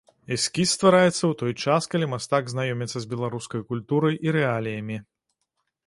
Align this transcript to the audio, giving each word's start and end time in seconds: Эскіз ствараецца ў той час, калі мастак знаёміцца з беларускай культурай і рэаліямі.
Эскіз 0.35 0.69
ствараецца 0.77 1.15
ў 1.15 1.33
той 1.41 1.53
час, 1.67 1.89
калі 1.93 2.09
мастак 2.15 2.49
знаёміцца 2.55 2.97
з 3.05 3.13
беларускай 3.15 3.61
культурай 3.71 4.15
і 4.29 4.39
рэаліямі. 4.39 4.97